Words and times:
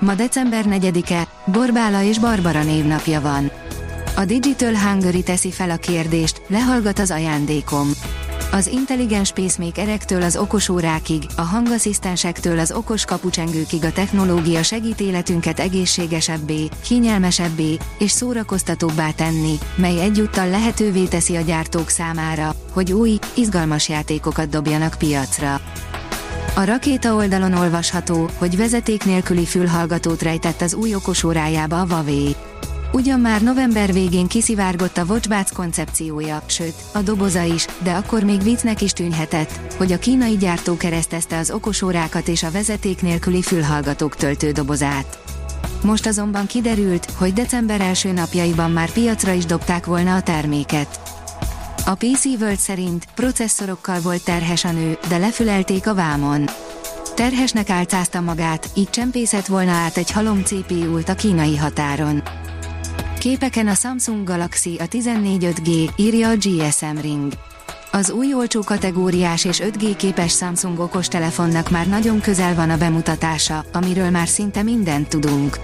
Ma 0.00 0.14
december 0.14 0.64
4-e, 0.68 1.26
Borbála 1.44 2.02
és 2.02 2.18
Barbara 2.18 2.62
névnapja 2.62 3.20
van. 3.20 3.50
A 4.16 4.24
Digital 4.24 4.74
Hungary 4.74 5.22
teszi 5.22 5.50
fel 5.50 5.70
a 5.70 5.76
kérdést, 5.76 6.42
lehallgat 6.46 6.98
az 6.98 7.10
ajándékom. 7.10 7.88
Az 8.52 8.66
intelligens 8.66 9.32
pacemakerektől 9.32 10.22
az 10.22 10.36
okos 10.36 10.68
órákig, 10.68 11.22
a 11.36 11.40
hangasszisztensektől 11.40 12.58
az 12.58 12.72
okos 12.72 13.04
kapucsengőkig 13.04 13.84
a 13.84 13.92
technológia 13.92 14.62
segít 14.62 15.00
életünket 15.00 15.60
egészségesebbé, 15.60 16.68
kényelmesebbé 16.84 17.76
és 17.98 18.10
szórakoztatóbbá 18.10 19.10
tenni, 19.10 19.58
mely 19.76 20.00
egyúttal 20.00 20.48
lehetővé 20.48 21.04
teszi 21.04 21.36
a 21.36 21.40
gyártók 21.40 21.88
számára, 21.88 22.54
hogy 22.72 22.92
új, 22.92 23.18
izgalmas 23.34 23.88
játékokat 23.88 24.48
dobjanak 24.48 24.94
piacra. 24.98 25.60
A 26.56 26.64
rakéta 26.64 27.14
oldalon 27.14 27.52
olvasható, 27.52 28.30
hogy 28.38 28.56
vezeték 28.56 29.04
nélküli 29.04 29.44
fülhallgatót 29.44 30.22
rejtett 30.22 30.60
az 30.60 30.74
új 30.74 30.94
okosórájába 30.94 31.80
a 31.80 31.86
Huawei. 31.86 32.36
Ugyan 32.92 33.20
már 33.20 33.42
november 33.42 33.92
végén 33.92 34.26
kiszivárgott 34.26 34.96
a 34.96 35.04
Watchbats 35.08 35.52
koncepciója, 35.52 36.42
sőt, 36.46 36.74
a 36.92 36.98
doboza 36.98 37.42
is, 37.42 37.66
de 37.82 37.92
akkor 37.92 38.22
még 38.22 38.42
viccnek 38.42 38.80
is 38.80 38.92
tűnhetett, 38.92 39.60
hogy 39.76 39.92
a 39.92 39.98
kínai 39.98 40.36
gyártó 40.36 40.76
keresztezte 40.76 41.38
az 41.38 41.50
okosórákat 41.50 42.28
és 42.28 42.42
a 42.42 42.50
vezeték 42.50 43.02
nélküli 43.02 43.42
fülhallgatók 43.42 44.16
töltődobozát. 44.16 45.18
Most 45.82 46.06
azonban 46.06 46.46
kiderült, 46.46 47.10
hogy 47.10 47.32
december 47.32 47.80
első 47.80 48.12
napjaiban 48.12 48.70
már 48.70 48.90
piacra 48.90 49.32
is 49.32 49.44
dobták 49.44 49.86
volna 49.86 50.14
a 50.14 50.22
terméket. 50.22 51.03
A 51.86 51.94
PC 51.94 52.24
World 52.24 52.58
szerint 52.58 53.06
processzorokkal 53.14 54.00
volt 54.00 54.24
terhes 54.24 54.64
a 54.64 54.72
nő, 54.72 54.98
de 55.08 55.18
lefülelték 55.18 55.86
a 55.86 55.94
vámon. 55.94 56.44
Terhesnek 57.14 57.70
álcázta 57.70 58.20
magát, 58.20 58.70
így 58.74 58.90
csempészett 58.90 59.46
volna 59.46 59.70
át 59.70 59.96
egy 59.96 60.10
halom 60.10 60.42
CPU-t 60.42 61.08
a 61.08 61.14
kínai 61.14 61.56
határon. 61.56 62.22
Képeken 63.18 63.68
a 63.68 63.74
Samsung 63.74 64.24
Galaxy 64.24 64.76
a 64.78 64.86
14 64.86 65.44
5G, 65.44 65.88
írja 65.96 66.28
a 66.28 66.36
GSM 66.36 67.00
Ring. 67.00 67.32
Az 67.92 68.10
új 68.10 68.34
olcsó 68.34 68.60
kategóriás 68.60 69.44
és 69.44 69.60
5G 69.64 69.94
képes 69.96 70.32
Samsung 70.32 70.78
okostelefonnak 70.78 71.70
már 71.70 71.86
nagyon 71.86 72.20
közel 72.20 72.54
van 72.54 72.70
a 72.70 72.76
bemutatása, 72.76 73.64
amiről 73.72 74.10
már 74.10 74.28
szinte 74.28 74.62
mindent 74.62 75.08
tudunk. 75.08 75.58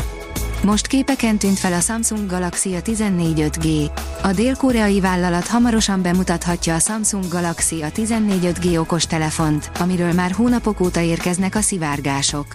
Most 0.65 0.87
képeken 0.87 1.39
tűnt 1.39 1.59
fel 1.59 1.73
a 1.73 1.81
Samsung 1.81 2.31
Galaxy 2.31 2.75
a 2.75 2.83
14 2.83 3.51
5G. 3.53 3.91
A 4.23 4.33
dél-koreai 4.33 5.01
vállalat 5.01 5.47
hamarosan 5.47 6.03
bemutathatja 6.03 6.75
a 6.75 6.79
Samsung 6.79 7.29
Galaxy 7.29 7.83
a 7.83 7.91
14 7.91 8.53
5G 8.55 8.79
okostelefont, 8.79 9.71
amiről 9.79 10.13
már 10.13 10.31
hónapok 10.31 10.81
óta 10.81 11.01
érkeznek 11.01 11.55
a 11.55 11.61
szivárgások. 11.61 12.47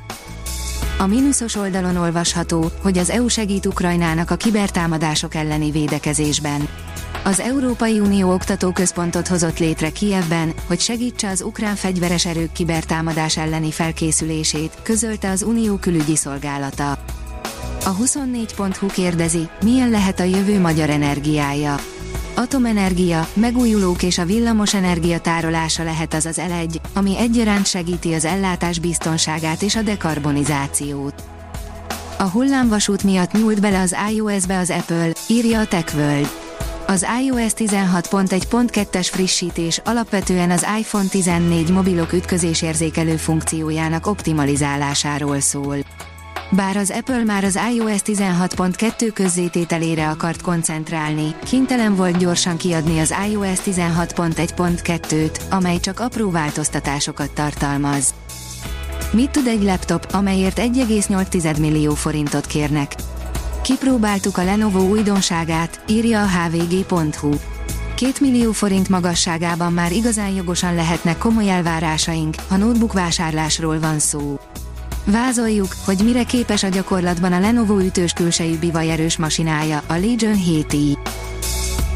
A 0.97 1.05
mínuszos 1.05 1.55
oldalon 1.55 1.95
olvasható, 1.95 2.71
hogy 2.81 2.97
az 2.97 3.09
EU 3.09 3.27
segít 3.27 3.65
Ukrajnának 3.65 4.31
a 4.31 4.35
kibertámadások 4.35 5.35
elleni 5.35 5.71
védekezésben. 5.71 6.67
Az 7.23 7.39
Európai 7.39 7.99
Unió 7.99 8.31
oktatóközpontot 8.31 9.27
hozott 9.27 9.59
létre 9.59 9.89
Kievben, 9.89 10.53
hogy 10.67 10.79
segítse 10.79 11.29
az 11.29 11.41
ukrán 11.41 11.75
fegyveres 11.75 12.25
erők 12.25 12.51
kibertámadás 12.51 13.38
elleni 13.38 13.71
felkészülését, 13.71 14.77
közölte 14.83 15.29
az 15.29 15.44
Unió 15.44 15.75
külügyi 15.75 16.15
szolgálata. 16.15 16.97
A 17.85 17.96
24.hu 17.96 18.88
kérdezi, 18.88 19.50
milyen 19.63 19.90
lehet 19.90 20.19
a 20.19 20.23
jövő 20.23 20.59
magyar 20.59 20.90
energiája. 20.90 21.75
Atomenergia, 22.35 23.28
megújulók 23.34 24.03
és 24.03 24.18
a 24.18 24.25
villamos 24.25 24.73
energia 24.73 25.19
tárolása 25.19 25.84
lehet 25.84 26.13
az 26.13 26.25
az 26.25 26.40
elegy, 26.40 26.81
ami 26.94 27.18
egyaránt 27.18 27.66
segíti 27.66 28.13
az 28.13 28.25
ellátás 28.25 28.79
biztonságát 28.79 29.62
és 29.62 29.75
a 29.75 29.81
dekarbonizációt. 29.81 31.24
A 32.18 32.24
hullámvasút 32.24 33.03
miatt 33.03 33.31
nyúlt 33.31 33.62
bele 33.62 33.81
az 33.81 33.95
iOS-be 34.12 34.57
az 34.57 34.69
Apple, 34.69 35.12
írja 35.28 35.59
a 35.59 35.68
TechWorld. 35.68 36.29
Az 36.88 37.06
iOS 37.24 37.53
16.1.2-es 37.53 39.07
frissítés 39.12 39.81
alapvetően 39.84 40.51
az 40.51 40.66
iPhone 40.79 41.07
14 41.07 41.69
mobilok 41.69 42.13
ütközésérzékelő 42.13 43.16
funkciójának 43.16 44.07
optimalizálásáról 44.07 45.40
szól. 45.40 45.78
Bár 46.50 46.78
az 46.78 46.91
Apple 46.91 47.23
már 47.23 47.44
az 47.44 47.59
iOS 47.73 48.01
16.2 48.01 49.11
közzétételére 49.13 50.09
akart 50.09 50.41
koncentrálni, 50.41 51.35
kénytelen 51.45 51.95
volt 51.95 52.17
gyorsan 52.17 52.57
kiadni 52.57 53.00
az 53.00 53.13
iOS 53.29 53.59
16.1.2-t, 53.59 55.39
amely 55.50 55.79
csak 55.79 56.00
apró 56.00 56.31
változtatásokat 56.31 57.31
tartalmaz. 57.31 58.13
Mit 59.11 59.31
tud 59.31 59.47
egy 59.47 59.63
laptop, 59.63 60.07
amelyért 60.11 60.59
1,8 60.59 61.59
millió 61.59 61.94
forintot 61.94 62.45
kérnek? 62.45 62.95
Kipróbáltuk 63.63 64.38
a 64.38 64.44
Lenovo 64.44 64.79
újdonságát, 64.79 65.83
írja 65.88 66.22
a 66.22 66.27
hvg.hu. 66.27 67.33
2 67.95 68.12
millió 68.19 68.51
forint 68.51 68.89
magasságában 68.89 69.73
már 69.73 69.91
igazán 69.91 70.29
jogosan 70.29 70.75
lehetnek 70.75 71.17
komoly 71.17 71.50
elvárásaink, 71.50 72.35
ha 72.47 72.57
notebook 72.57 72.94
vásárlásról 72.94 73.79
van 73.79 74.00
szó. 74.00 74.39
Vázoljuk, 75.05 75.75
hogy 75.85 76.01
mire 76.03 76.23
képes 76.23 76.63
a 76.63 76.67
gyakorlatban 76.67 77.33
a 77.33 77.39
Lenovo 77.39 77.79
ütős 77.79 78.13
külsejű 78.13 78.57
bivajerős 78.59 79.17
masinája, 79.17 79.81
a 79.88 79.93
Legion 79.93 80.38
7i. 80.47 80.97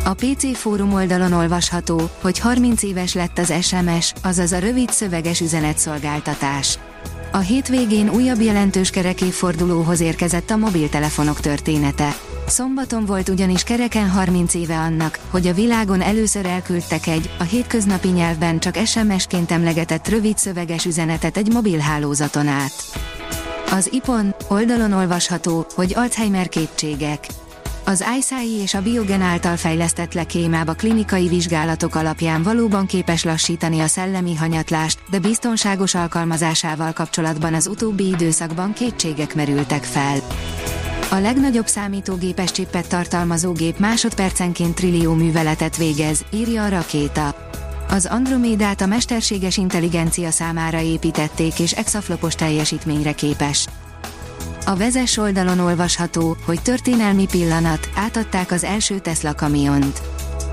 A 0.06 0.14
PC 0.14 0.58
fórum 0.58 0.94
oldalon 0.94 1.32
olvasható, 1.32 2.10
hogy 2.22 2.40
30 2.40 2.84
éves 2.84 3.14
lett 3.14 3.38
az 3.38 3.54
SMS, 3.62 4.14
azaz 4.24 4.52
a 4.52 4.60
rövid 4.60 4.90
szöveges 4.90 5.40
üzenetszolgáltatás. 5.40 6.80
A 7.32 7.38
hétvégén 7.38 8.10
újabb 8.10 8.42
jelentős 8.42 8.90
kerekéfordulóhoz 8.90 10.00
érkezett 10.00 10.50
a 10.50 10.58
mobiltelefonok 10.58 11.40
története. 11.40 12.16
Szombaton 12.50 13.06
volt 13.06 13.30
ugyanis 13.30 13.64
kereken 13.64 14.10
30 14.10 14.54
éve 14.54 14.78
annak, 14.78 15.20
hogy 15.30 15.48
a 15.48 15.54
világon 15.54 16.02
először 16.02 16.46
elküldtek 16.46 17.08
egy, 17.08 17.30
a 17.40 17.44
hétköznapi 17.44 18.08
nyelvben 18.08 18.60
csak 18.60 18.76
SMS-ként 18.86 19.52
emlegetett 19.52 20.08
rövid 20.08 20.38
szöveges 20.38 20.86
üzenetet 20.86 21.38
egy 21.38 21.54
mobilhálózaton 21.54 22.48
át. 22.48 22.74
Az 23.72 23.90
IPON 23.92 24.36
oldalon 24.48 24.94
olvasható, 24.94 25.66
hogy 25.76 25.94
Alzheimer 25.96 26.50
kétségek. 26.50 27.28
Az 27.86 28.06
iSci 28.18 28.62
és 28.62 28.74
a 28.74 28.82
Biogen 28.82 29.22
által 29.22 29.56
fejlesztett 29.56 30.14
lekémába 30.14 30.74
klinikai 30.74 31.28
vizsgálatok 31.28 31.96
alapján 31.96 32.44
valóban 32.44 32.86
képes 32.86 33.24
lassítani 33.24 33.80
a 33.80 33.88
szellemi 33.88 34.36
hanyatlást, 34.36 35.00
de 35.10 35.20
biztonságos 35.20 35.96
alkalmazásával 35.96 36.94
kapcsolatban 36.94 37.54
az 37.54 37.68
utóbbi 37.68 38.08
időszakban 38.08 38.74
kétségek 38.74 39.36
merültek 39.36 39.84
fel. 39.84 40.18
A 41.12 41.16
legnagyobb 41.16 41.68
számítógépes 41.68 42.52
csippet 42.52 42.88
tartalmazó 42.88 43.52
gép 43.52 43.80
másodpercenként 43.80 44.76
trillió 44.76 45.14
műveletet 45.14 45.78
végez, 45.78 46.26
írja 46.32 46.64
a 46.64 46.70
rakéta. 46.70 47.36
Az 47.90 48.06
Andromédát 48.06 48.82
a 48.82 48.86
mesterséges 48.86 49.58
intelligencia 49.58 50.32
számára 50.32 50.80
építették 50.80 51.60
és 51.60 51.72
exaflopos 51.72 52.36
teljesítményre 52.36 53.12
képes. 53.12 53.68
A 54.66 54.76
vezes 54.76 55.18
oldalon 55.18 55.60
olvasható, 55.60 56.38
hogy 56.46 56.62
történelmi 56.62 57.26
pillanat, 57.32 57.90
átadták 57.96 58.52
az 58.52 58.64
első 58.64 59.00
Tesla 59.00 59.34
kamiont. 59.36 60.02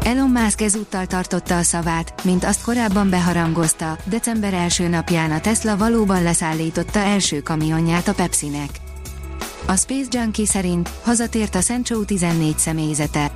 Elon 0.04 0.30
Musk 0.30 0.60
ezúttal 0.60 1.06
tartotta 1.06 1.56
a 1.56 1.62
szavát, 1.62 2.24
mint 2.24 2.44
azt 2.44 2.62
korábban 2.62 3.10
beharangozta, 3.10 3.98
december 4.04 4.54
első 4.54 4.88
napján 4.88 5.30
a 5.30 5.40
Tesla 5.40 5.76
valóban 5.76 6.22
leszállította 6.22 6.98
első 6.98 7.40
kamionját 7.40 8.08
a 8.08 8.14
Pepsinek. 8.14 8.85
A 9.68 9.76
Space 9.76 10.08
Junkie 10.10 10.46
szerint 10.46 10.90
hazatért 11.02 11.54
a 11.54 11.60
Senchou 11.60 12.04
14 12.04 12.58
személyzete. 12.58 13.30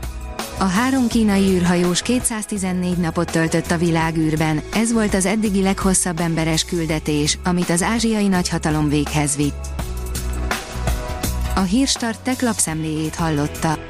A 0.58 0.64
három 0.64 1.08
kínai 1.08 1.48
űrhajós 1.48 2.02
214 2.02 2.96
napot 2.96 3.30
töltött 3.30 3.70
a 3.70 3.76
világűrben, 3.76 4.62
ez 4.74 4.92
volt 4.92 5.14
az 5.14 5.26
eddigi 5.26 5.62
leghosszabb 5.62 6.20
emberes 6.20 6.64
küldetés, 6.64 7.38
amit 7.44 7.70
az 7.70 7.82
ázsiai 7.82 8.28
nagyhatalom 8.28 8.88
véghez 8.88 9.36
vitt. 9.36 9.66
A 11.54 11.60
Hírstart 11.60 12.20
tech 12.20 12.42
lapszemléjét 12.42 13.14
hallotta. 13.14 13.89